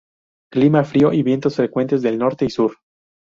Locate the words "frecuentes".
1.57-2.01